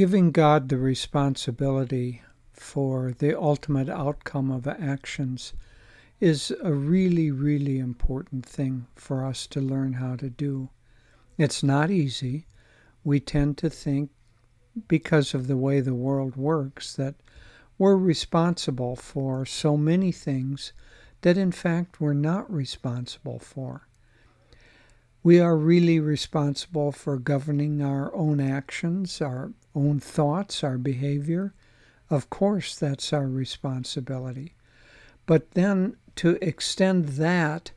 [0.00, 2.22] Giving God the responsibility
[2.54, 5.52] for the ultimate outcome of actions
[6.20, 10.70] is a really, really important thing for us to learn how to do.
[11.36, 12.46] It's not easy.
[13.04, 14.08] We tend to think,
[14.88, 17.16] because of the way the world works, that
[17.76, 20.72] we're responsible for so many things
[21.20, 23.86] that in fact we're not responsible for.
[25.22, 31.52] We are really responsible for governing our own actions, our own thoughts, our behavior.
[32.08, 34.54] Of course, that's our responsibility.
[35.26, 37.72] But then to extend that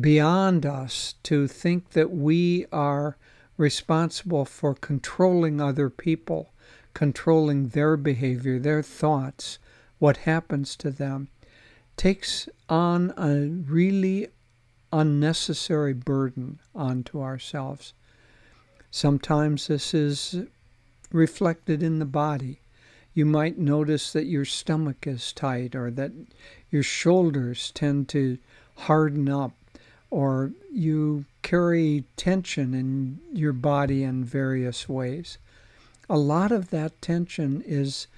[0.00, 3.16] beyond us, to think that we are
[3.56, 6.52] responsible for controlling other people,
[6.94, 9.58] controlling their behavior, their thoughts,
[9.98, 11.28] what happens to them,
[11.96, 14.28] takes on a really
[14.92, 17.92] unnecessary burden onto ourselves.
[18.90, 20.42] Sometimes this is
[21.12, 22.60] reflected in the body.
[23.14, 26.12] You might notice that your stomach is tight or that
[26.70, 28.38] your shoulders tend to
[28.76, 29.52] harden up
[30.10, 35.38] or you carry tension in your body in various ways.
[36.08, 38.08] A lot of that tension is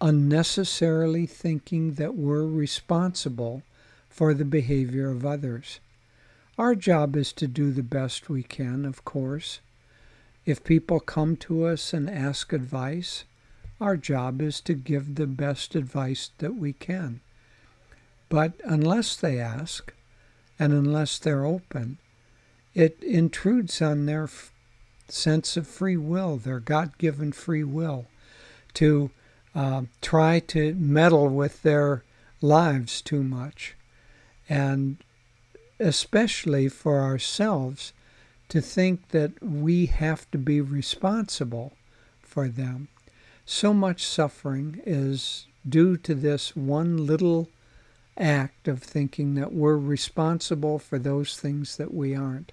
[0.00, 3.62] unnecessarily thinking that we're responsible
[4.08, 5.80] for the behavior of others.
[6.58, 9.60] Our job is to do the best we can, of course.
[10.44, 13.24] If people come to us and ask advice,
[13.80, 17.20] our job is to give the best advice that we can.
[18.28, 19.94] But unless they ask,
[20.58, 21.98] and unless they're open,
[22.74, 24.52] it intrudes on their f-
[25.08, 28.06] sense of free will, their God given free will,
[28.74, 29.12] to
[29.54, 32.02] uh, try to meddle with their
[32.42, 33.76] lives too much.
[34.48, 34.96] And
[35.80, 37.92] especially for ourselves,
[38.48, 41.74] to think that we have to be responsible
[42.20, 42.88] for them.
[43.44, 47.48] So much suffering is due to this one little
[48.16, 52.52] act of thinking that we're responsible for those things that we aren't.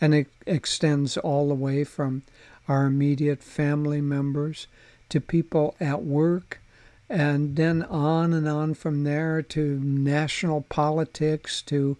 [0.00, 2.22] And it extends all the way from
[2.68, 4.66] our immediate family members
[5.10, 6.60] to people at work,
[7.08, 11.96] and then on and on from there to national politics, to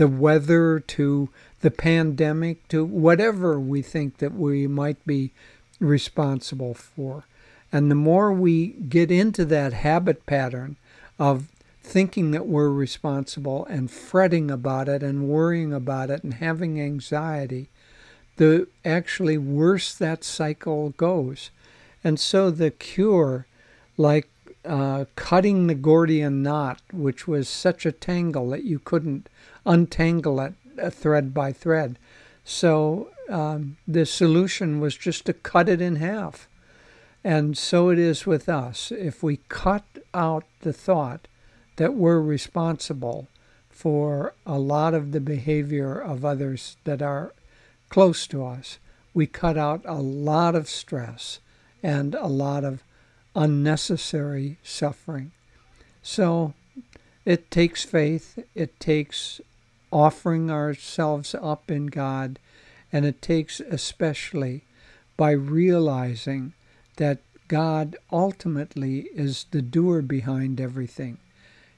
[0.00, 1.28] the weather, to
[1.60, 5.30] the pandemic, to whatever we think that we might be
[5.78, 7.24] responsible for.
[7.70, 10.76] And the more we get into that habit pattern
[11.18, 11.48] of
[11.82, 17.68] thinking that we're responsible and fretting about it and worrying about it and having anxiety,
[18.38, 21.50] the actually worse that cycle goes.
[22.02, 23.44] And so the cure,
[23.98, 24.30] like
[24.64, 29.28] uh, cutting the Gordian knot, which was such a tangle that you couldn't
[29.64, 31.98] untangle it uh, thread by thread.
[32.44, 36.48] So um, the solution was just to cut it in half.
[37.22, 38.90] And so it is with us.
[38.90, 39.84] If we cut
[40.14, 41.28] out the thought
[41.76, 43.28] that we're responsible
[43.68, 47.32] for a lot of the behavior of others that are
[47.88, 48.78] close to us,
[49.12, 51.40] we cut out a lot of stress
[51.82, 52.82] and a lot of
[53.34, 55.32] unnecessary suffering.
[56.02, 56.54] So
[57.24, 59.40] it takes faith, it takes
[59.92, 62.38] offering ourselves up in God,
[62.92, 64.64] and it takes especially
[65.16, 66.52] by realizing
[66.96, 67.18] that
[67.48, 71.18] God ultimately is the doer behind everything.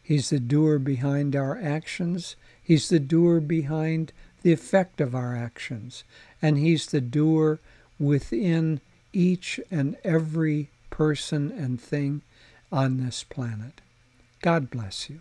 [0.02, 2.36] He's the doer behind our actions.
[2.62, 4.12] He's the doer behind
[4.42, 6.04] the effect of our actions.
[6.40, 7.60] And He's the doer
[7.98, 8.80] within
[9.12, 12.22] each and every person and thing
[12.70, 13.80] on this planet.
[14.42, 15.20] God bless you.